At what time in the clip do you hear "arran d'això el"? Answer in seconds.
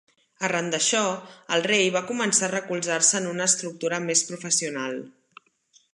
0.45-1.61